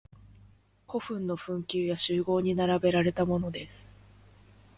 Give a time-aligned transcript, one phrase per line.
[0.87, 3.95] 古墳の墳丘や周濠に並べられたものです。